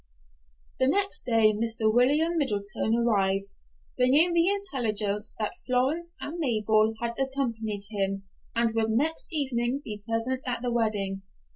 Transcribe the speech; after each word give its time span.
The 0.79 0.87
next 0.87 1.25
day 1.27 1.53
Mr. 1.53 1.81
William 1.93 2.35
Middleton 2.39 2.95
arrived, 2.95 3.57
bringing 3.97 4.33
the 4.33 4.49
intelligence 4.49 5.35
that 5.37 5.59
Florence 5.67 6.17
and 6.19 6.39
Mabel 6.39 6.95
had 6.99 7.13
accompanied 7.19 7.83
him, 7.91 8.23
and 8.55 8.73
would 8.73 8.89
next 8.89 9.27
evening 9.31 9.79
be 9.85 10.01
present 10.03 10.41
at 10.47 10.63
the 10.63 10.71
wedding. 10.71 11.21